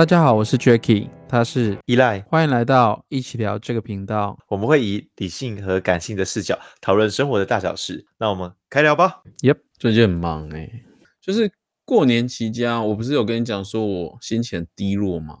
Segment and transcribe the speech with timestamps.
[0.00, 4.38] 大家好，我是 Jacky，他是依赖，欢迎来到一起聊这个频道。
[4.48, 8.06] 我们会以理性和感性的视角讨论生活的大小事。
[8.16, 9.20] 那我们开聊吧。
[9.42, 10.84] Yep，最近很忙哎、欸，
[11.20, 11.52] 就是
[11.84, 15.40] 过年期间，我不是有跟你讲说我心情低落吗？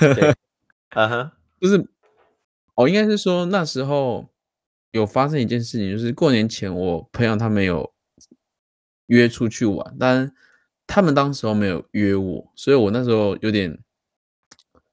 [0.00, 0.34] 对，
[0.96, 1.88] 嗯哼，就是
[2.74, 4.28] 哦，应该是说那时候
[4.90, 7.92] 有发生一件事情，就是过年前我朋友他们有
[9.06, 10.34] 约出去玩，但
[10.88, 13.78] 他们当时候没有约我，所以我那时候有点。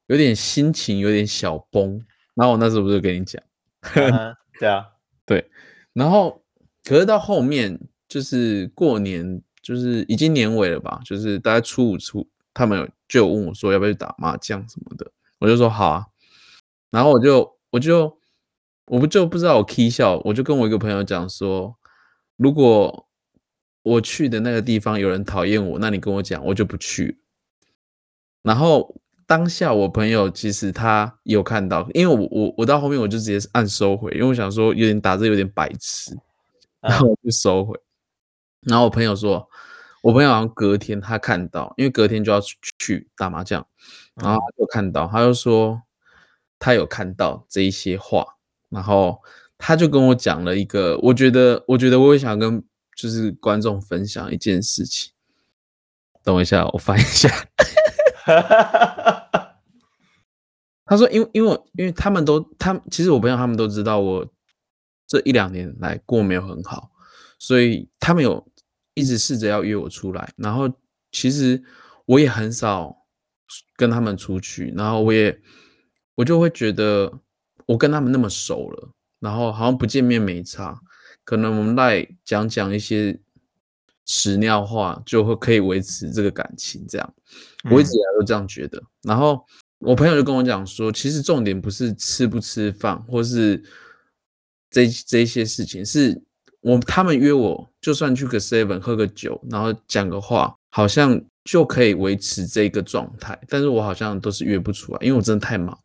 [0.08, 2.02] 有点心情有点小崩，
[2.34, 3.44] 然后我那时候不是跟你讲，
[4.58, 4.88] 对啊，
[5.26, 5.52] 对，
[5.92, 6.44] 然后
[6.84, 16.06] 可是到后面就是过年，就是已经年尾了吧，就是大概初五初，他们有就有问我说要不要去打麻将什么的，我就说好啊，
[16.90, 18.18] 然后我就我就
[18.86, 21.78] 我不就不知道我 K 笑，我就跟我一个朋友讲说，
[22.38, 23.10] 如果
[23.84, 27.20] 我去的那个地方有人讨厌我，那你跟我讲，我就不去，
[28.42, 29.02] 然后。
[29.28, 36.18] 当下我朋友其实他有看到，因为我我我到后面我就直接按收回，因为我想说有点打字有点白痴，
[36.80, 37.78] 然后我就收回。
[38.62, 39.50] 然后我朋友说，
[40.02, 42.40] 我朋友好像隔天他看到，因为隔天就要
[42.80, 43.68] 去打麻将，
[44.16, 45.82] 然后他就看到，他就说
[46.58, 48.26] 他有看到这一些话，
[48.70, 49.22] 然后
[49.58, 52.64] 他就跟我讲了一个，我觉得我觉得我也想跟
[52.96, 55.12] 就是观众分享一件事情。
[56.24, 57.30] 等我一下，我翻一下。
[58.28, 59.54] 哈哈哈哈哈
[60.86, 64.26] 他说：“因为，因为，因为他们都，他其实我朋友他们都知道我
[65.06, 66.92] 这一两年来过没有很好，
[67.40, 68.46] 所以他们有
[68.94, 70.32] 一直试着要约我出来。
[70.38, 70.72] 然后，
[71.12, 71.62] 其实
[72.06, 72.96] 我也很少
[73.76, 74.74] 跟他们出去。
[74.78, 75.38] 然后，我也
[76.16, 77.20] 我就会觉得
[77.66, 78.90] 我跟他们那么熟了，
[79.20, 80.80] 然后好像不见面没差，
[81.26, 83.20] 可能我们来讲讲一些。”
[84.08, 87.14] 屎尿化就会可以维持这个感情，这样
[87.70, 88.82] 我一直以来都这样觉得。
[89.04, 89.46] 然后
[89.80, 93.62] 我朋友就跟我讲说，其实重点不是吃不吃饭，或是
[94.72, 96.20] 这这些事情，是
[96.62, 103.38] 我他们约我，就算去个 seven 喝个酒，然后讲个话，好像就可以维持这个状态。
[103.50, 105.78] 但是我好像都是约不出来，因为我真的太忙。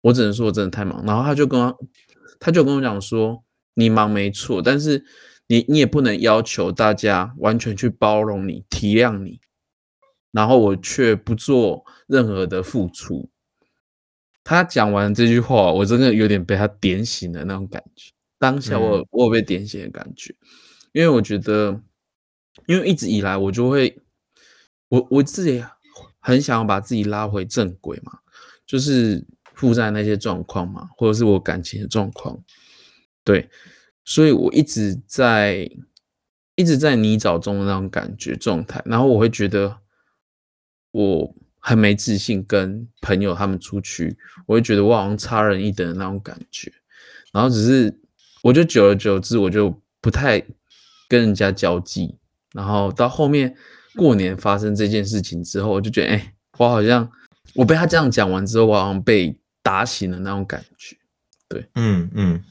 [0.00, 1.00] 我只能说我真的太忙。
[1.06, 1.78] 然后他就跟我
[2.40, 3.40] 他就跟我讲说，
[3.74, 5.04] 你忙没错，但是。
[5.52, 9.38] 你你也不能要求大家完全去包容你、体谅你，
[10.30, 13.28] 然后我却不做任何的付出。
[14.42, 18.14] 他讲完这句话，我真的有点被他点醒的那种感觉。
[18.38, 20.34] 当下我我有被点醒的感觉，
[20.92, 21.82] 因为我觉得，
[22.64, 24.00] 因为一直以来我就会，
[24.88, 25.62] 我我自己
[26.18, 28.20] 很想要把自己拉回正轨嘛，
[28.64, 32.42] 就是负债那些状况嘛，或者是我感情的状况，
[33.22, 33.50] 对。
[34.04, 35.70] 所以我一直在
[36.54, 39.78] 一直在泥沼中的那种感觉状态，然后我会觉得
[40.90, 46.72] 我很没自信，跟朋友他们出去，我会觉得我好像差人一等的那种感觉，
[47.32, 48.00] 然后只是
[48.42, 50.40] 我就久而久之，我就不太
[51.08, 52.18] 跟人家交际，
[52.52, 53.56] 然后到后面
[53.96, 57.10] 过年发生这件事情之后，我就觉得，哎，我好像
[57.54, 60.96] 我被他这样讲完之后，我好像被打醒了那种感觉，
[61.48, 62.44] 对，嗯嗯。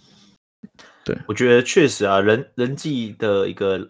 [1.04, 3.90] 对，我觉得确实啊，人人际的一个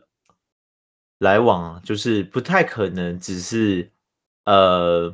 [1.19, 3.91] 来往啊，就是不太可能只是
[4.45, 5.13] 呃，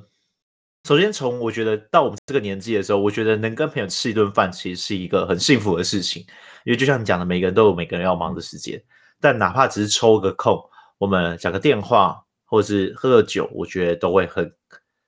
[0.84, 6.24] 首先从我觉得到我们这个年纪的时候，我觉得能跟朋友吃一顿饭，其实是一个很幸福的事情，
[6.66, 8.80] 因为就像你讲的，每个人都有每个人要忙的时间，
[9.20, 10.64] 但哪怕只是抽个空，
[11.00, 14.54] 我们讲个电话，或者是喝个酒，我觉得都会很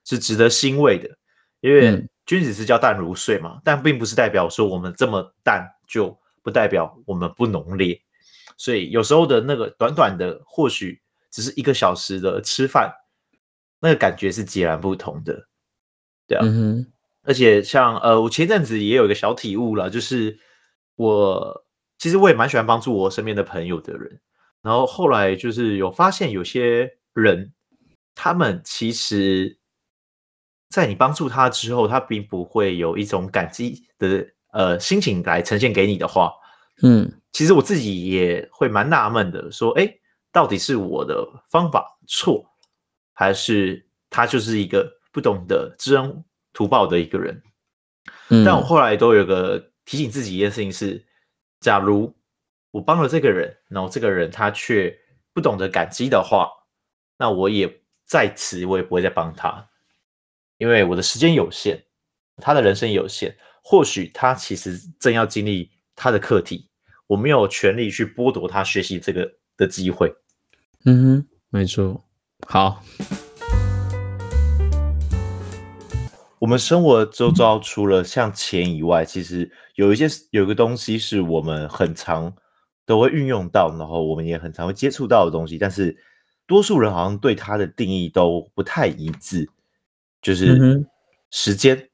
[0.04, 1.08] 是值得欣慰的，
[1.60, 6.19] 因为君子之交淡如水嘛，但并不是代表说我们这么淡就。
[6.42, 8.00] 不代表我们不浓烈，
[8.56, 12.92] 所以有时候的那个短短的，或许只是一个小时的吃饭，
[13.80, 15.46] 那个感觉是截然不同的，
[16.26, 16.42] 对啊。
[16.44, 16.90] 嗯、
[17.22, 20.38] 而且像呃，我前阵子也有一个小体悟了，就是
[20.96, 21.64] 我
[21.98, 24.20] 其实我也蛮喜欢帮助我身边的朋友的人，
[24.62, 27.52] 然后后来就是有发现有些人，
[28.14, 29.58] 他们其实，
[30.70, 34.26] 在你帮助他之后，他并不会有一种感激的。
[34.52, 36.32] 呃，心情来呈现给你的话，
[36.82, 39.88] 嗯，其实我自己也会蛮纳闷的，说，哎，
[40.32, 42.44] 到底是我的方法错，
[43.12, 47.42] 还是他就是一个不懂得知恩图报的一个人？
[48.30, 51.04] 嗯，但我后来都有个提醒自己一件事情是，
[51.60, 52.12] 假如
[52.72, 54.98] 我帮了这个人，然后这个人他却
[55.32, 56.50] 不懂得感激的话，
[57.16, 57.72] 那我也
[58.04, 59.68] 在此我也不会再帮他，
[60.58, 61.84] 因为我的时间有限，
[62.38, 63.36] 他的人生有限。
[63.70, 66.68] 或许他其实正要经历他的课题，
[67.06, 70.12] 我没有权利去剥夺他学习这个的机会。
[70.86, 72.04] 嗯哼，没错。
[72.48, 72.82] 好，
[76.40, 82.34] 我们生活周遭除了像钱以外，其实有一些有一个东西是我们很常
[82.84, 85.96] 都会运用到，然后我们也很常会接触到的东西，但是
[86.44, 89.48] 多数人好像对它的定义都不太一致，
[90.20, 90.84] 就是
[91.30, 91.76] 时间。
[91.76, 91.86] 嗯、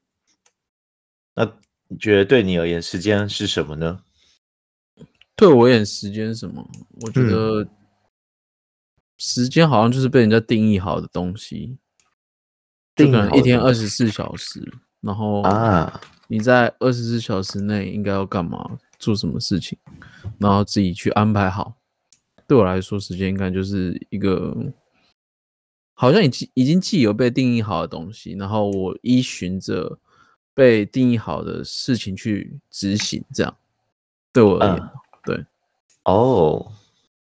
[1.35, 1.57] 那
[1.89, 4.01] 你觉得对你而言，时间是什么呢？
[5.35, 6.67] 对我而言，时间是什么？
[7.01, 7.67] 我觉得
[9.17, 11.77] 时间好像就是被人家定义好的东西，
[12.95, 14.61] 就可能一天二十四小时，
[15.01, 19.77] 然后啊，你在二十四小时内应该要干嘛，做什么事情，
[20.39, 21.77] 然后自己去安排好。
[22.47, 24.55] 对我来说，时间应该就是一个
[25.93, 29.99] 好像已经已经既有被定义好的东西，然后我依循着
[30.57, 33.57] 被定义好的事情去执行，这样
[34.33, 34.77] 对我而言。
[34.77, 34.89] 嗯
[35.23, 35.45] 对，
[36.05, 36.71] 哦，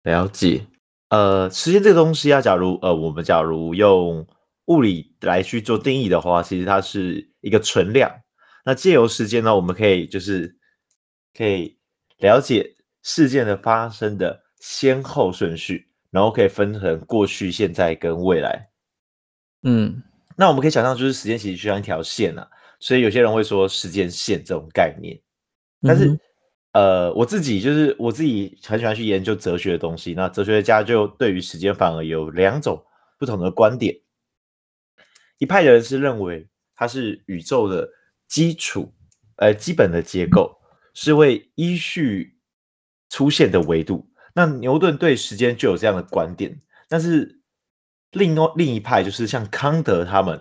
[0.01, 0.65] 了解。
[1.09, 4.25] 呃，时间这个东西啊，假如呃，我们假如用
[4.65, 8.09] 物理来去做定义的话，其实它是一个存量。
[8.65, 10.57] 那借由时间呢，我们可以就是
[11.37, 11.77] 可以
[12.17, 18.69] 了解事件的发生的先后顺序，然后可以分成过去、现在跟未来。
[19.61, 20.01] 嗯，
[20.35, 22.49] 那我们可以想象，就是时间其实就像一条线啊，
[22.79, 25.19] 所以有些人会说时间线这种概念，
[25.81, 26.05] 但是。
[26.05, 26.19] 嗯
[26.71, 30.13] 呃，我自己就是我自己很喜欢去研究哲学的东西。
[30.13, 32.85] 那哲学家就对于时间反而有两种
[33.17, 33.99] 不同的观点。
[35.39, 37.89] 一派的人是认为它是宇宙的
[38.27, 38.93] 基础，
[39.37, 40.55] 呃，基本的结构
[40.93, 42.37] 是会依序
[43.09, 44.07] 出现的维度。
[44.35, 46.61] 那牛顿对时间就有这样的观点。
[46.87, 47.41] 但是
[48.11, 50.39] 另外另一派就是像康德他们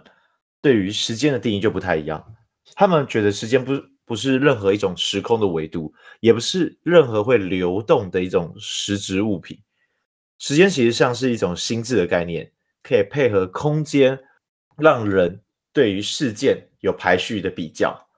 [0.61, 2.35] 对于时间的定义就不太一样。
[2.75, 3.73] 他们觉得时间不。
[4.09, 9.63] 不是任何一种时空的维度，也不是任何会流动的一种实质物品。
[10.39, 12.51] 时间其实像是一种心智的概念，
[12.83, 14.19] 可以配合空间，
[14.79, 15.43] 让人
[15.75, 18.09] 对于事件有排序的比较。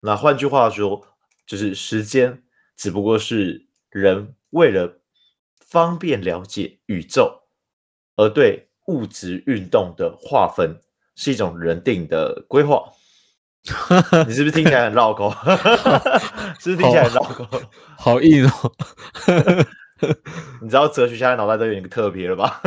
[0.00, 1.02] 那换句话说，
[1.46, 2.42] 就是时间
[2.76, 5.00] 只不过是人为了
[5.60, 7.44] 方便了解宇宙
[8.16, 10.78] 而对物质运动的划分，
[11.18, 12.80] 是一种人定的规划。
[14.28, 15.30] 你是不是听起来很绕口？
[16.60, 17.44] 是不是听起来很绕口？
[17.44, 17.60] 好，
[17.96, 18.72] 好硬哦！
[20.62, 22.62] 你知道哲学家的脑袋都有点特别了吧？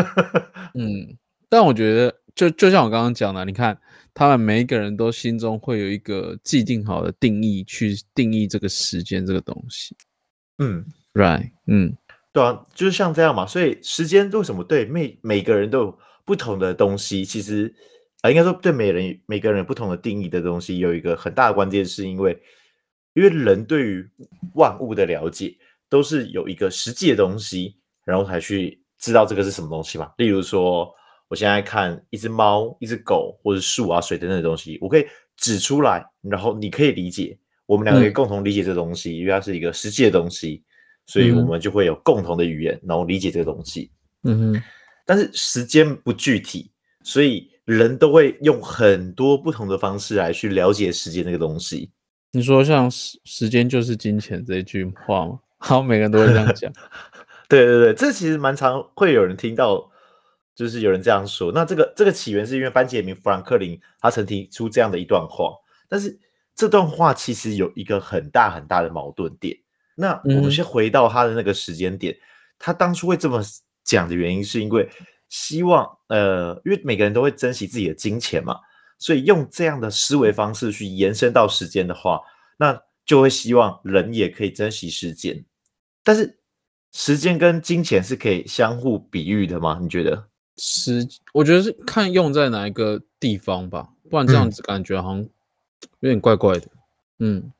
[0.76, 1.18] 嗯，
[1.50, 3.76] 但我觉得就就像我刚刚讲的，你看
[4.14, 9.96] 他们每一个人都心中会有一个既定好的定义去定义这个时间这个东西。
[10.60, 11.96] 嗯，right，嗯，
[12.34, 13.48] 对啊，就是像这样嘛。
[13.48, 17.24] 所以时间为什么对每每个人都有不同的东西？
[17.24, 17.74] 其实。
[18.22, 22.40] 啊，应该说对每人每个人不同的定义的东西，有一个很大的关键，是因为，
[23.14, 24.08] 因为人对于
[24.54, 25.58] 万物的了解
[25.90, 27.76] 都是有一个实际的东西，
[28.06, 30.12] 然后才去知道这个是什么东西嘛。
[30.18, 30.94] 例如说，
[31.30, 37.36] 我现在看一只猫、一只狗或者树啊、水等等的东西，我可以指出来，然后你可以理解，
[37.66, 40.64] 我们两个可以共同理解这东西，嗯、因为它是一个实际的东西，
[41.08, 43.90] 所以我们就会有共同的语言，然后理解这个东西。
[44.26, 44.64] 嗯哼，
[45.08, 46.70] 但是时间不具体，
[47.02, 47.50] 所以。
[47.66, 51.92] 人都会用很多不同的方式来去了解时间这个东西。
[52.32, 55.40] 你说像时时间就是金钱这一句话吗？
[55.60, 56.72] 好，每个人都会这样讲。
[57.48, 59.92] 对对对，这其实蛮常会有人听到，
[60.56, 61.52] 就是有人这样说。
[61.52, 65.54] 那这个这个起源是因为班杰明·富兰克林他曾提出这样的一段话，
[65.88, 66.18] 但是
[66.56, 69.56] 这段话其实有一个很大很大的矛盾点。
[69.96, 72.20] 那我们先回到他的那个时间点，嗯、
[72.58, 73.42] 他当初会这么
[73.84, 74.90] 讲的原因是因为。
[75.32, 78.60] 希望呃，因为每个人都会珍惜自己的金钱嘛，
[79.00, 82.20] 所以用这样的思维方式去延伸到时间的话，
[82.58, 85.44] 那就会希望人也可以珍惜时间。
[86.04, 86.38] 但是
[86.92, 89.80] 时间跟金钱是可以相互比喻的吗？
[89.82, 90.28] 你觉得？
[90.58, 95.20] 时，我觉得是看用在哪一个地方吧，不然这样子感觉好像
[96.02, 96.68] 有点怪怪的。
[97.20, 97.38] 嗯。
[97.38, 97.52] 嗯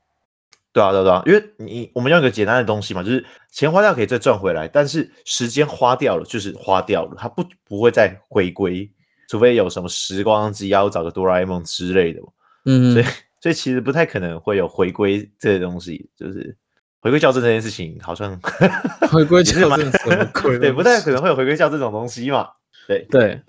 [0.72, 8.90] 对啊，对啊，对啊，因为你我们用一个简单的东西嘛，就是钱花掉可以再赚回来，但是时间花掉了就是花掉了，它不不会再回归，
[9.28, 12.20] 除非有什么时光机，要找个哆啦 A 梦之类的。
[12.64, 13.04] 嗯，所以
[13.40, 16.56] 所以其实不太可能会有回归这些东西，就是
[17.00, 18.40] 回归校正这件事情，好像
[19.12, 20.56] 回归校正什么鬼？
[20.60, 22.48] 对，不太可能会有回归校正这种东西嘛。
[22.88, 23.42] 对对，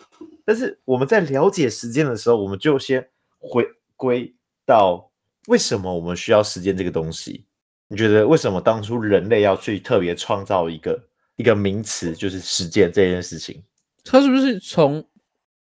[0.43, 3.07] 但是我们在了解时间的时候，我们就先
[3.39, 3.65] 回
[3.95, 5.12] 归到。
[5.47, 7.45] 为什么我们需要时间这个东西？
[7.87, 13.61] 你觉得为什么当初人类要去特别创造一个一个名词，就是时间这件事情？
[14.03, 15.07] 它是不是从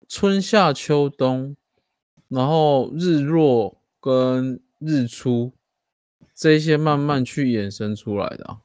[0.07, 1.55] 春夏秋冬，
[2.29, 5.53] 然后日落跟日出
[6.35, 8.59] 这些慢慢去衍生出来的啊？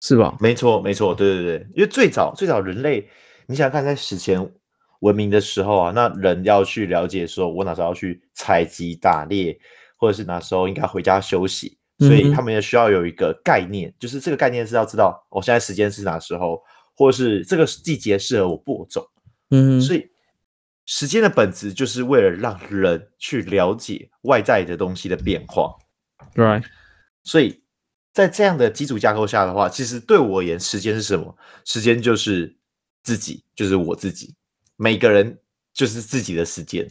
[0.00, 0.36] 是吧？
[0.40, 3.08] 没错，没错，对对对，因为最早最早人类，
[3.46, 4.50] 你想想看，在史前
[5.00, 9.58] 文明的时候啊，那人要去了解说，我哪时候要去采集、打猎，
[10.00, 16.62] 或者是哪时候应该回家休息，所以他们也需要有一个概念，就是这个概念是要知道我现在时间是哪时候，
[16.96, 19.06] 或者是这个季节适合我播种。
[19.50, 20.08] 嗯，所以
[20.86, 25.76] 时间的本质就是为了让人去了解外在的东西的变化。
[26.32, 26.62] 对，
[27.22, 27.62] 所以
[28.14, 31.36] 在这样的基础架构下的话，其实对我而言，时间是什么？
[31.66, 32.56] 时间就是
[33.02, 34.34] 自己，就是我自己。
[34.76, 35.38] 每个人
[35.74, 36.90] 就是自己的时间。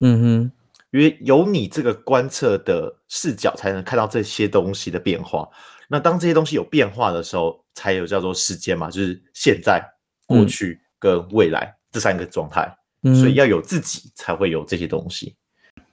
[0.00, 0.52] 嗯哼，
[0.92, 5.48] 因为有你这个观测的视角，才能看到这些东西的变化。
[5.88, 9.82] 那当这些东西有变化的时候，才有叫做时间嘛，就是现在、
[10.26, 12.72] 过去跟未来这三个状态。
[13.02, 15.34] 嗯，所以要有自己，才会有这些东西。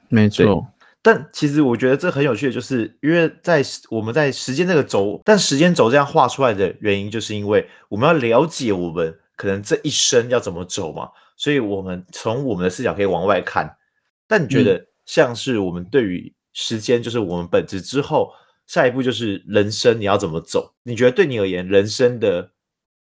[0.10, 0.66] 没错。
[1.02, 13.74] 但其实我觉得这很有趣的，就是因为在我们在时间这个轴，但时间轴这样画出来的原因，就是因为我们要了解我们可能这一生要怎么走嘛，所以我们从我们的视角可以往外看。
[14.28, 18.32] 但你觉得像是我们对于时间，就是我们本质之后，
[18.68, 20.72] 下一步就是人生你要怎么走？
[20.84, 22.52] 你觉得对你而言，人生的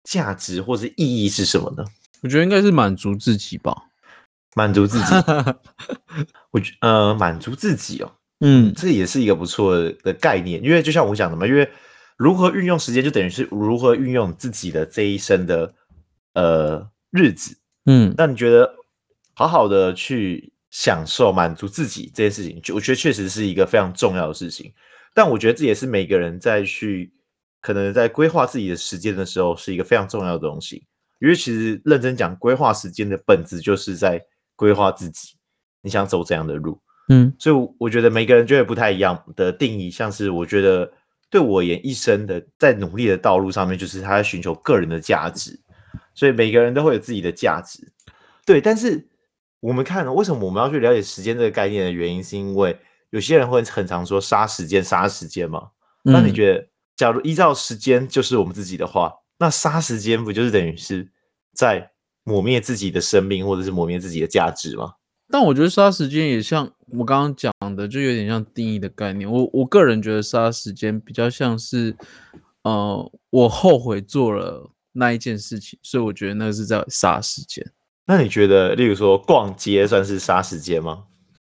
[0.04, 1.84] 价值或是意义是什么呢？
[2.22, 3.76] 我觉得应该是满足自己吧。
[4.56, 5.14] 满足自己，
[6.50, 8.10] 我觉呃满足自己哦，
[8.40, 11.68] 嗯，这也是一个不错的概念，因为就像我讲的嘛，因为
[12.16, 15.74] 如何运用时间，就等于是如何运用自己的这一生的
[16.32, 18.74] 呃日子，嗯，那你觉得
[19.34, 24.72] 好好的去享受满足自己这件事情，就我觉得确实是一个非常重要的事情，
[25.14, 27.12] 但我觉得这也是每个人在去
[27.60, 30.84] 可能在规划自己的时间的时候，是一个非常重要的东西，
[31.20, 34.24] 因为其实认真讲，规划时间的本质就是在。
[34.58, 35.36] 规划自己，
[35.82, 36.80] 你想走怎样的路？
[37.10, 39.88] 嗯，所以我觉得每个人就会不太一样的定义。
[39.88, 40.92] 像是我觉得
[41.30, 45.56] 对我而言，一生的在努力的道路上面，就是他在寻求个人的价值。
[46.12, 47.88] 所以每个人都会有自己的价值。
[48.44, 49.06] 对，但是
[49.60, 52.78] 我们看，为什么我们要去了解时间这个概念的原因，是因为
[53.10, 55.68] 有些人会很常说杀时间，杀时间嘛。
[56.02, 61.10] 那你觉得，假如依照时间就是我们自己的话，那杀时间不就是等于是
[61.54, 61.90] 在？
[62.24, 64.92] 抹灭自己的生命，或者是抹灭自己的价值吗？
[65.30, 69.26] 但我觉得杀时间也像我刚刚讲的，就有点像定义的概念。
[69.30, 71.96] 我我个人觉得杀时间比较像是，
[72.64, 77.64] 呃，我后悔做了那一件事情，所以我觉得那是在杀时间。
[78.08, 81.04] 那你觉得，例如说逛街算是杀时间吗？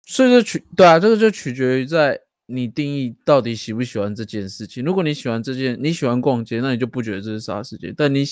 [0.05, 4.85] 所以就取对啊，这个就取决于在你定义到底喜不喜欢这件事情。
[4.85, 7.93] 如果你喜欢这件，你喜欢逛街，那你就不觉得这是杀时间。
[7.97, 8.23] 但你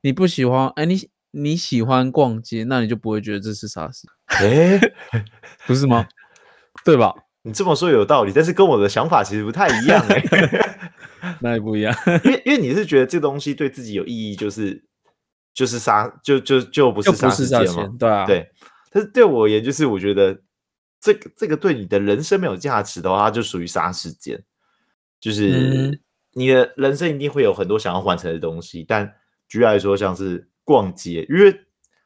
[0.00, 1.08] 你不喜欢， 哎，你。
[1.30, 4.08] 你喜欢逛街，那你就不会觉得这是杀时
[4.40, 4.94] 间，哎、欸，
[5.68, 6.08] 不是吗？
[6.86, 7.14] 对吧？
[7.42, 10.80] 你这么说有道理，但是跟我的想法其实不太一样哎、欸，
[11.40, 11.94] 那也不一样，
[12.24, 14.82] 因为因为你是觉得这东西对自己有意义，就是
[15.58, 18.48] 就是杀，就就就不是杀时间嘛，对啊，对。
[18.90, 20.40] 但是对我而言，就是我觉得
[21.00, 24.40] 这个这个对你的人生没有价值的话，它就属于杀时间，
[25.20, 26.00] 就是
[26.32, 29.12] 你的人生一定会有很多想要完成的东西，但
[29.48, 30.48] 举例来说，像是。
[30.68, 31.60] 逛街，因为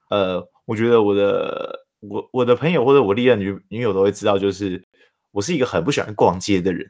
[0.09, 4.81] 呃，我觉得我的我我的朋友或者我历任女女友都会知道，就是
[5.33, 6.89] 我是一个很不喜欢逛街的人，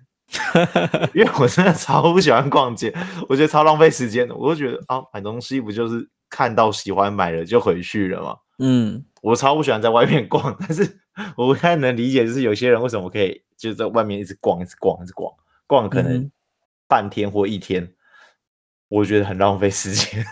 [1.17, 2.95] 因为我真的超不喜欢逛街，
[3.27, 4.35] 我觉得超浪费时间的。
[4.35, 8.37] 我就觉得啊，买东西不就是看到喜欢买了就回去了嘛？
[8.59, 10.83] 嗯，我超不喜欢在外面逛， 但是
[11.37, 15.31] 我不太能理解，就是有些人为什么可以就在外面一直逛，一直逛，一直逛，
[15.67, 16.31] 逛可能
[16.89, 17.95] 半天或一天，嗯、
[18.89, 20.25] 我觉得很浪费时间。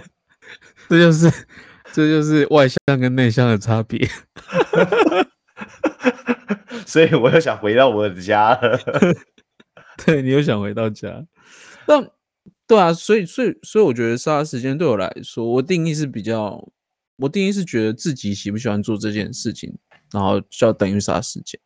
[0.88, 1.30] 这就是，
[1.92, 4.08] 这就是外向跟内向的差别，
[6.86, 8.80] 所以我又想回到我的家了。
[10.06, 11.22] 对，你又想回到家，
[11.86, 12.08] 但
[12.68, 16.64] 对啊，所以所以所以我觉得杀时间对我来说，我定义是比较，
[17.16, 19.76] 我定义是觉得自己喜不喜欢做这件事情，
[20.12, 21.58] 然后就要等于杀时间，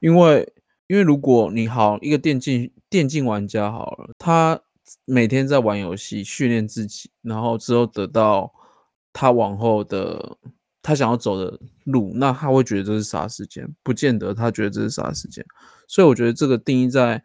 [0.00, 0.52] 因为
[0.88, 4.60] 因为如果你好一个电竞电竞玩家好了，他
[5.04, 8.52] 每天在玩游戏训练自己，然后之后得到。
[9.12, 10.38] 他往后的
[10.80, 15.44] 他想要走的路，那他会觉得这是杀时间，不见得他觉得这是杀时间。
[15.88, 17.20] 所以我觉得这个定义在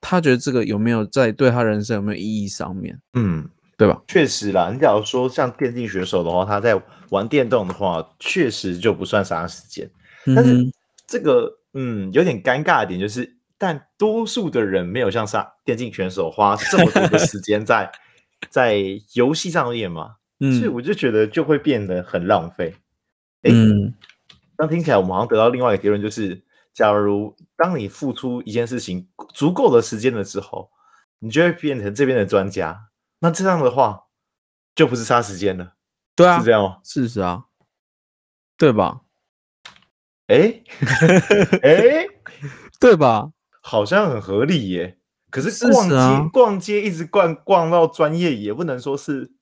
[0.00, 4.00] 他觉得这个有没有在对他人生有没有意义上面，嗯，对吧？
[4.08, 9.88] 确实啦，你假如说像电竞选手的话，他在玩电动的话，确实就不算杀时间。
[10.34, 10.70] 但是
[11.06, 17.90] 这个嗯有点尴尬的点就是，但多数的人没有像杀电竞选手花这么多的时间在
[18.50, 18.76] 在
[19.14, 20.16] 游戏上面嘛。
[20.40, 22.72] 嗯，所以我就觉得就会变得很浪费。
[23.42, 23.92] 欸、嗯，
[24.56, 26.40] 那听起来我们好像得到另外一个结论，就是
[26.78, 30.70] 假如当你付出一件事情足够的时间了之后，
[31.18, 32.90] 你就会变成这边的专家。
[33.18, 34.04] 那这样的话，
[34.76, 35.72] 就不是杀时间了。
[36.14, 36.78] 对啊，是这样吗？
[36.84, 37.46] 事实啊，
[38.56, 39.00] 对吧？
[40.28, 40.62] 哎
[41.64, 42.06] 哎，
[42.78, 43.32] 对吧？
[43.60, 45.00] 好像很合理耶。
[45.30, 49.32] 可是逛街，啊、逛街一直逛逛到专业，也不能说是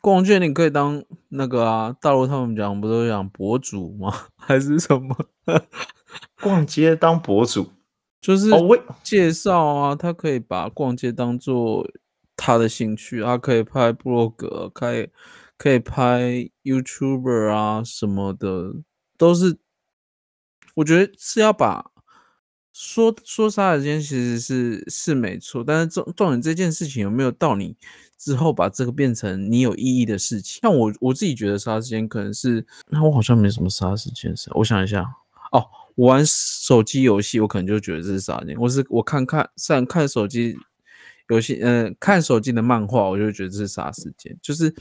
[0.00, 0.38] 逛街。
[0.38, 4.10] 你可以当那个啊，大陆他们讲不都讲博主吗？
[4.38, 5.14] 还是什么？
[6.40, 7.70] 逛街当博主，
[8.20, 8.50] 就是
[9.02, 9.94] 介绍啊。
[9.94, 11.88] 他可以把逛街当做
[12.36, 15.08] 他的兴趣，他可以拍部落格，可以
[15.56, 18.74] 可以拍 YouTuber 啊什么的，
[19.16, 19.58] 都是。
[20.76, 21.90] 我觉得是要把。
[22.72, 27.76] 说说杀时间其实是是没错，但是重重点这件事情有没有到你
[28.16, 30.60] 之后把这个变成你有意义的事情？
[30.62, 34.50] 像我我自己觉得杀时间可能是，那我好像没什么杀时间事。
[34.54, 35.02] 我想一下，
[35.52, 38.56] 哦，我玩手机游戏，我可能就觉得这是杀时间。
[38.58, 40.56] 我是我看看上看手机
[41.28, 44.74] 游戏，嗯、呃，看手机的漫画，我就觉得这是杀时间，就是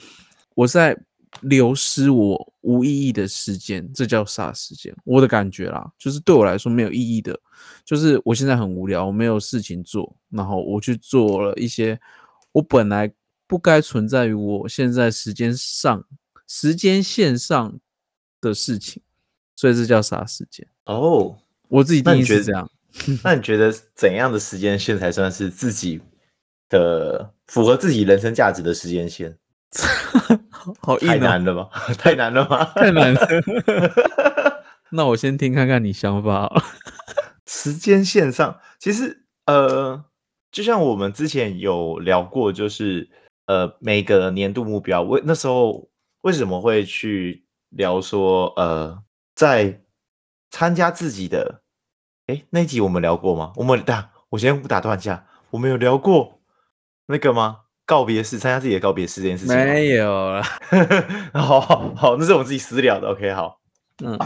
[0.55, 0.97] 我在。
[1.41, 4.91] 流失我无意义的时间，这叫杀时间。
[5.03, 7.39] 我的感觉啦，就是对我来说没有意义的，
[7.85, 11.97] 就是我现在很无聊，我没有事情做，然后我去做了一些
[12.51, 13.13] 我本来
[13.45, 16.03] 不该存在于我现在时间上、
[16.47, 17.79] 时间线上
[18.41, 18.99] 的事情，
[19.59, 20.65] 所以这叫啥时间。
[20.85, 21.35] 哦，
[21.67, 22.71] 我自己定义是这样。
[23.25, 25.99] 那你觉得怎样的时间线才算是自己
[26.69, 29.37] 的符合自己人生价值的时间线？
[30.79, 31.69] 好硬、哦，太难了吧？
[31.99, 32.63] 太难了吗？
[32.73, 33.19] 太难了。
[34.91, 36.49] 那我先听看看你想法。
[37.45, 40.05] 时间线上，其实呃，
[40.53, 43.09] 就像我们之前有聊过，就是
[43.47, 45.89] 呃，每个年度目标，为那时候
[46.21, 48.97] 为什么会去聊说呃，
[49.39, 49.83] 在
[50.49, 51.61] 参加自己的，
[52.27, 53.53] 哎，那一集我们聊过吗？
[53.55, 56.41] 我们打，我先不打断一下，我们有聊过
[57.05, 57.61] 那个吗？
[57.85, 60.43] 告别式，参加自己的告别式这件事情没有了。
[61.31, 63.07] 好好好，那是我们自己私聊的。
[63.07, 63.61] OK，好，
[64.03, 64.17] 嗯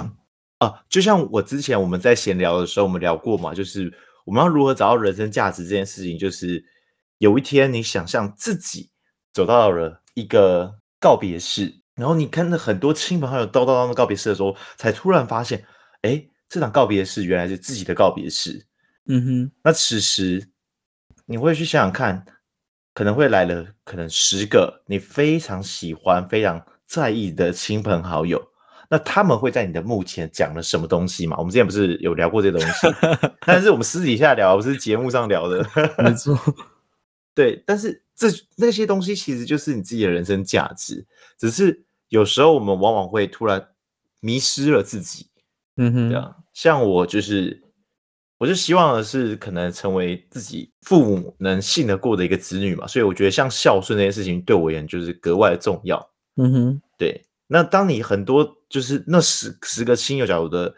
[0.57, 6.65] 啊，就像我之前我们在闲聊的时候，我们聊过嘛，就是我们要如何找到人生价值这件事情，就是
[7.19, 8.89] 有一天你想象自己
[9.31, 15.63] 走到了一个告别式，然后你看到很多亲朋好友叨叨叨的告别式的时候，才突然发现，
[16.01, 18.65] 哎，这场告别式原来是自己的告别式。
[19.08, 20.49] 嗯哼，那此时
[21.25, 22.25] 你会去想想看。
[22.95, 28.39] 可能会来了，可能十个你非常喜欢、非常在意的亲朋好友，
[28.88, 31.36] 那他们会在你的墓前讲了什么东西嘛？
[31.39, 32.88] 我们之前不是有聊过这东西，
[33.47, 35.67] 但是我们私底下聊，不是节目上聊的。
[35.97, 36.38] 没错，
[37.34, 38.27] 对，但是这
[38.58, 41.03] 那些东西其实就是你自己的人生价值，
[41.39, 41.82] 只是
[42.13, 43.69] 有时候我们往往会突然
[44.21, 45.28] 迷失了自己。
[45.78, 47.62] 嗯哼，对啊，像我就是。
[48.39, 56.12] 我就希望的是，可能成为自己父母能信得过的一个子女嘛，所以我觉得像孝顺这件事情对我而言就是格外的重要。
[56.36, 57.21] 嗯哼，对。
[57.47, 60.76] 那当你很多就是那十十个亲友角的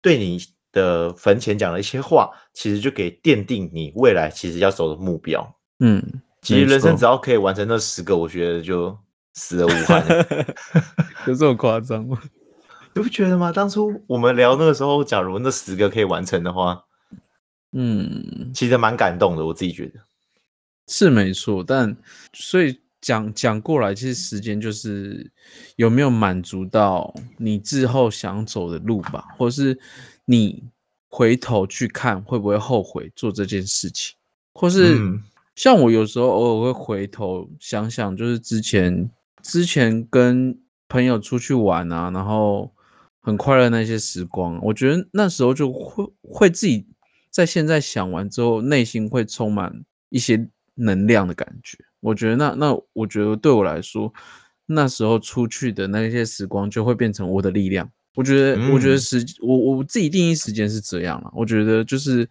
[0.00, 0.38] 对你
[0.70, 5.56] 的坟前讲了一些话，其实就给奠定你未来其实要走的目标。
[5.80, 6.00] 嗯，
[6.42, 8.96] 其实人生只要可以完成那十个，我觉得就
[9.38, 10.04] 死而无憾。
[11.26, 12.20] 有这么夸张吗？
[12.94, 13.52] 你不觉得吗？
[13.52, 16.82] 当初我们聊那个时候，假如那十个可以完成的话，
[17.72, 19.46] 嗯，其实蛮感动的。
[19.46, 20.00] 我自己觉得
[20.88, 21.96] 是没错，但
[22.32, 25.30] 所以讲讲过来，其实时间就是
[25.76, 29.78] 有没有满足到你之后想走的路吧，或是
[30.24, 30.64] 你
[31.08, 34.16] 回头去看会不会后悔做这件事情，
[34.54, 34.98] 或是
[35.54, 39.08] 像我有时候偶尔会回头想想，就是之前
[39.42, 42.72] 之前跟朋友出去玩啊，然后。
[43.20, 46.86] 很快乐那些时光，我觉得那时候就会会自己
[47.30, 51.76] 在现在想完之后，内心会充满一些能量的感觉。
[52.00, 54.10] 我觉得那那我觉得对我来说，
[54.64, 57.90] 那时候出去的那些时光就会变成我的力量。
[58.14, 61.30] 我觉得，嗯、我觉得时我我自己定义时间是这样了。
[61.34, 62.26] 我觉得就是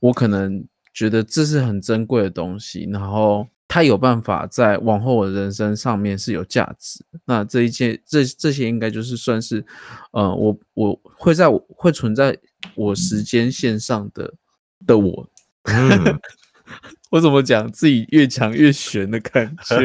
[0.00, 3.46] 我可能觉得这是很珍贵的东西，然后。
[3.72, 9.64] 他有办法在往后的人生上面是有价值，那这一切这这些应该就是算是，
[10.10, 12.36] 呃，我我会在我会存在
[12.74, 14.34] 我时间线上的
[14.84, 15.24] 的我，
[15.62, 16.18] 嗯，
[17.12, 19.76] 我怎么讲自己越讲越玄的感觉，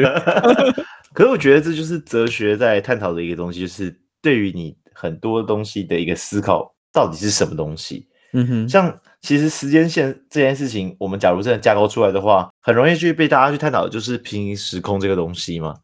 [1.14, 8.08] 可是我觉得这就是哲学在探讨的一个东西，就是对于你很多东西的一个思考，到底是什么东西？
[8.32, 8.98] 嗯哼，像。
[9.26, 15.74] 其实时间线这件事情，我们假如真的架构出来的话，很容易去被大家去探讨的就是平行时空这个东西嘛。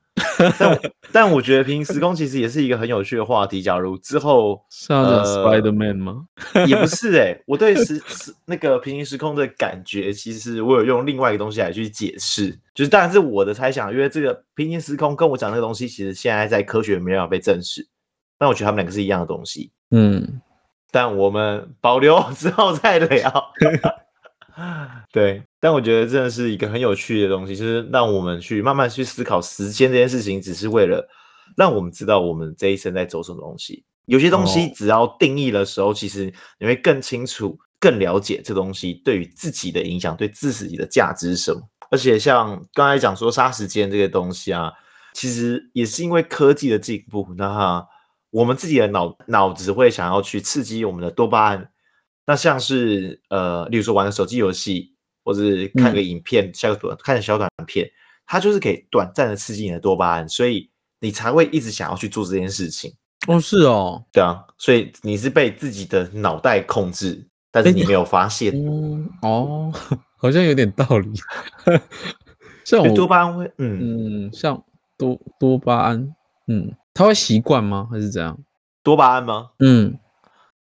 [0.57, 3.61] 但 但我觉得平行时空其实也是一个很有趣的话题。
[3.61, 6.27] 假如之后是要讲 Spider-Man 吗？
[6.53, 17.85] 呃、也不是哎、欸，我对时时那个平行时空的感觉，其实我有用另外一个东西来去解释，就是当然是我的猜想，因为这个平行时空跟我讲那个东西，其实现在在科学没办法被证实。
[18.39, 19.73] 但我觉得他们两个是一样的东西。
[19.91, 20.41] 嗯，
[20.93, 23.53] 但我们保留之后再聊。
[25.11, 31.09] 对，但我觉得真的是一个很有趣的东西，就是让我们去慢慢去思考时间这件事情，只是为了
[31.57, 33.85] 让我们知道我们这一生在走什么东西。
[34.05, 41.61] 有些东西只要定义的时候，其实你会更清楚、更了解这东西对于自己的影响，对自己的价值是什么。
[41.91, 44.73] 而且像刚才讲说杀时间这个东西啊，
[45.15, 47.87] 其实也是因为科技的进步，那
[48.33, 51.71] 我们自己的脑脑子会想要去刺激我们的多巴胺。
[52.27, 57.89] 那像是呃，例如说玩个手机游戏，或者是看个影片、嗯、小短看个小短片，
[58.27, 62.93] 它就是可以短暂的刺激你的多巴胺，所以你才会一直想要去做这件事情。
[63.29, 68.53] 哦，是哦，对啊，所以你是被自己的脑袋控制，但是你没有发现。
[68.55, 69.73] 嗯、哦，
[70.17, 71.11] 好像有点道理。
[72.65, 74.63] 像我多巴胺会，嗯嗯，像
[74.97, 76.15] 多多巴胺，
[76.47, 77.89] 嗯，他会习惯吗？
[77.91, 78.39] 还是怎样？
[78.83, 79.51] 多巴胺吗？
[79.61, 79.99] 嗯，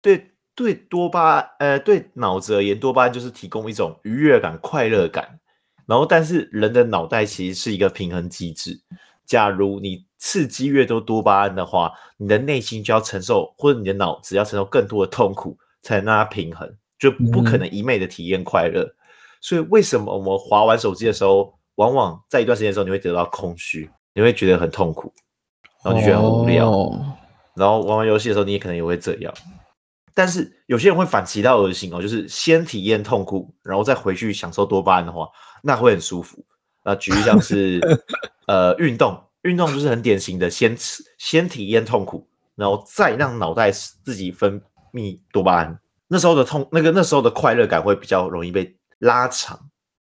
[0.02, 5.39] 对对，多巴胺，呃，对脑子而言，多巴胺就是提供一种愉悦感、快乐感。
[5.86, 8.80] 然后，但是人的脑袋其实是一个平衡机制。
[9.26, 18.84] 假如你刺激越多多巴胺的话，你的内心就要承受，或者你的脑子要承受更多的痛苦，才能让它平衡，就不可能一昧的体验快乐。
[18.84, 18.96] 嗯、
[19.41, 25.12] 所以，为什么我们滑完手机的时候，往往在一段时间之后，你会得到空虚，你会觉得很痛苦，
[25.84, 26.70] 然后就觉得很无聊。
[26.70, 27.13] 哦、
[27.56, 29.34] 然后玩玩游戏的时候，你也可能也会这样。
[30.13, 35.28] 但是有些人会反其道而行哦，就是先体验痛苦，然后再回去享受多巴胺的话，
[35.63, 36.44] 那会很舒服。
[36.84, 37.80] 那举例像是，
[38.48, 45.80] 呃，运动，运动就是很典型的先吃，先体验痛苦，然后再让脑袋自己分泌多巴胺。
[46.08, 49.58] 那时候的痛，那个那时候的快乐感会比较容易被拉长。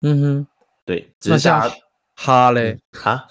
[0.02, 0.48] 嗯哼，
[0.84, 1.14] 对。
[1.26, 1.72] 那像
[2.16, 2.80] 哈嘞？
[2.92, 3.28] 哈？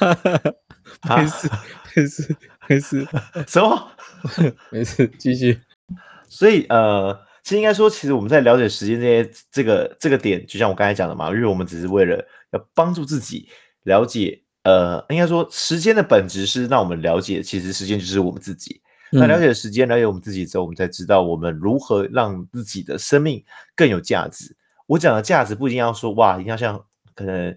[1.04, 1.50] 没事，
[1.94, 2.36] 没事，
[2.68, 3.06] 没事。
[3.46, 3.88] 什么？
[4.70, 5.60] 没事，继续。
[6.28, 7.18] 所以，呃。
[7.42, 12.16] 其实应该说，其实我们在了解时间这些这个这个点，就像我刚才讲的嘛，因为我们只是为了
[12.50, 13.48] 要帮助自己
[13.84, 18.80] 了解，呃，应该说时间的本质是让我们了解，其实时间就是我们自己。
[19.12, 23.40] 那了解时间，了解我们自己之后，我们才知道我们如何让自己的生命
[23.76, 24.56] 更有价值。
[24.88, 27.56] 我讲的价值不一定要说哇，一定要像可能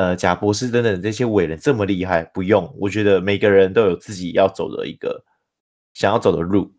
[0.00, 2.74] 呃贾博士等等这些伟人这么厉害，不用。
[2.78, 5.22] 我觉得每个人都有自己要走的一个
[5.92, 6.72] 想要走的路。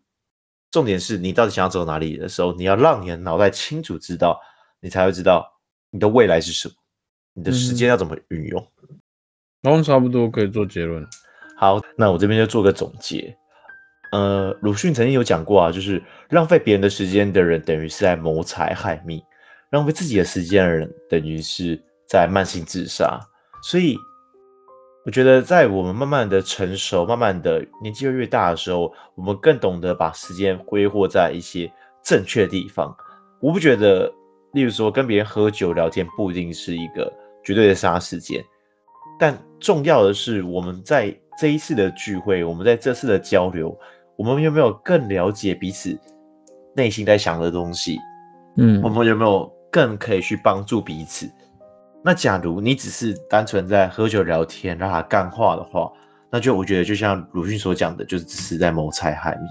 [0.72, 4.40] 重点是你到底想要走哪里的时候，你要让你的脑袋清楚知道，
[4.80, 5.46] 你才会知道
[5.90, 6.74] 你的未来是什么，
[7.34, 8.66] 你的时间要怎么运用。
[9.60, 11.06] 然后、嗯、差不多可以做结论。
[11.56, 13.32] 好，那我这边就做个总结。
[14.10, 19.20] 呃，鲁迅曾经有讲过啊，就是浪费别人的时间的人，等于是在谋财害命；
[19.70, 21.80] 浪费自己的时间的人，等于是
[22.12, 23.18] 在慢性自杀。
[23.62, 23.98] 所以。
[25.04, 31.68] 我觉得，在我们慢慢的成熟、慢慢的年纪越越大的时候，我们更懂得把时间挥霍在一些
[32.04, 32.96] 正确的地方。
[33.40, 34.08] 我不觉得，
[34.52, 38.40] 例如说跟别人喝酒聊天，不一定是一个绝对的杀时间。
[39.18, 43.76] 但重要的是，我们在这一次的聚会，我们在这次的交流，
[44.14, 45.98] 我们有没有更了解彼此
[46.76, 47.98] 内心在想的东西？
[48.56, 51.28] 嗯，我们有没有更可以去帮助彼此？
[52.04, 55.88] 那假如你只是单纯在喝酒聊天，让他干话的话，
[56.30, 59.46] 那就我觉得就像鲁迅所讲的，就是只是在谋财害命。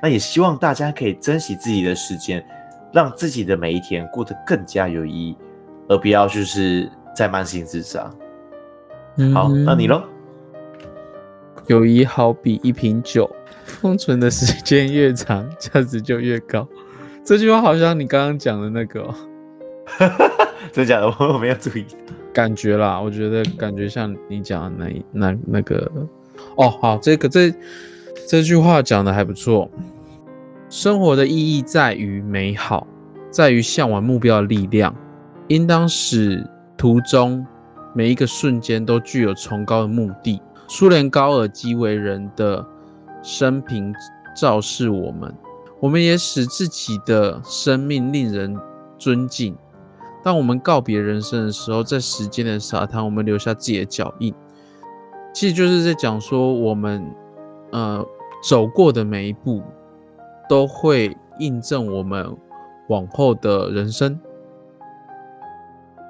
[0.00, 2.44] 那也希望大家可以珍惜自己的时间，
[2.92, 5.36] 让自己的每一天过得更加有意义，
[5.88, 8.08] 而不要就是在慢性自杀。
[9.16, 10.04] 嗯、好，那你喽？
[11.66, 13.28] 友谊好比一瓶酒，
[13.64, 16.66] 封存的时间越长，价值就越高。
[17.24, 19.12] 这句话好像你刚刚讲的那个、哦。
[19.88, 21.06] 哈 哈真的假的？
[21.18, 21.84] 我没有注意。
[22.32, 25.90] 感觉啦，我觉得感觉像你讲的那那那个
[26.56, 27.52] 哦，好，这个这
[28.28, 29.68] 这句话讲的还不错。
[30.68, 32.86] 生活的意义在于美好，
[33.30, 34.94] 在于向往目标的力量，
[35.48, 36.46] 应当使
[36.76, 37.44] 途中
[37.94, 40.40] 每一个瞬间都具有崇高的目的。
[40.68, 42.64] 苏联高尔基为人的
[43.22, 43.92] 生平
[44.36, 45.34] 昭示我们，
[45.80, 48.56] 我们也使自己的生命令人
[48.98, 49.56] 尊敬。
[50.22, 54.34] 当我们告别人生的时候，在时间的沙滩，我们留下自己的脚印。
[55.32, 57.04] 其实就是在讲说，我们
[57.70, 58.04] 呃
[58.42, 59.62] 走过的每一步，
[60.48, 62.36] 都会印证我们
[62.88, 64.18] 往后的人生，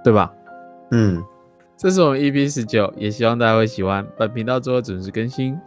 [0.02, 0.32] 对吧？
[0.90, 1.22] 嗯，
[1.76, 4.06] 这是我们 EP 十九，也希望大家会喜欢。
[4.16, 5.58] 本频道之后准时更新。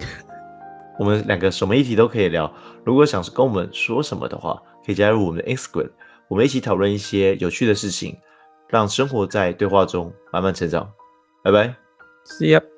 [0.98, 2.52] 我们两个什么议题都可以聊。
[2.84, 5.92] 如果想跟我们说什么的话，可以加入我们的 Instagram，
[6.28, 8.18] 我们一起讨论一些有趣的事情。
[8.72, 10.92] 让生活在对话中慢慢成长，
[11.44, 11.76] 拜拜。
[12.26, 12.71] See you.